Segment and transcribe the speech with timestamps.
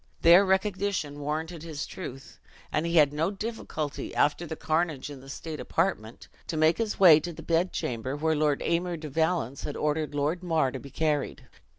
[0.23, 2.39] Their recognition warranted his truth;
[2.71, 6.99] and he had no difficulty, after the carnage in the state apartment, to make his
[6.99, 10.79] way to the bed chamber where Lord Aymer de Valence had ordered Lord Mar to
[10.79, 11.43] be carried.